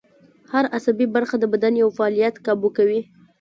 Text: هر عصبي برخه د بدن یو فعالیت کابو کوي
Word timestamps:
هر 0.51 0.65
عصبي 0.75 1.05
برخه 1.15 1.35
د 1.39 1.43
بدن 1.53 1.73
یو 1.81 1.89
فعالیت 1.97 2.35
کابو 2.45 2.69
کوي 2.77 3.01